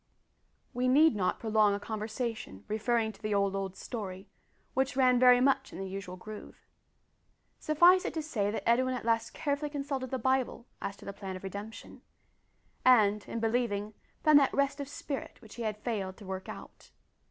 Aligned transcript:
We 0.73 0.87
need 0.87 1.15
not 1.15 1.39
prolong 1.39 1.75
a 1.75 1.79
conversation 1.79 2.65
referring 2.67 3.11
to 3.11 3.21
the 3.21 3.35
"old, 3.35 3.55
old 3.55 3.75
story," 3.77 4.27
which 4.73 4.95
ran 4.95 5.19
very 5.19 5.39
much 5.39 5.71
in 5.71 5.77
the 5.77 5.87
usual 5.87 6.15
groove. 6.15 6.65
Suffice 7.59 8.03
it 8.03 8.13
to 8.15 8.23
say 8.23 8.49
that 8.49 8.67
Edwin 8.67 8.95
at 8.95 9.05
last 9.05 9.35
carefully 9.35 9.69
consulted 9.69 10.09
the 10.09 10.17
Bible 10.17 10.65
as 10.81 10.95
to 10.97 11.05
the 11.05 11.13
plan 11.13 11.35
of 11.35 11.43
redemption; 11.43 12.01
and, 12.83 13.23
in 13.29 13.39
believing, 13.39 13.93
found 14.23 14.39
that 14.39 14.51
rest 14.55 14.79
of 14.79 14.87
spirit 14.89 15.39
which 15.39 15.53
he 15.53 15.61
had 15.61 15.77
failed 15.77 16.17
to 16.17 16.25
work 16.25 16.49
out. 16.49 16.89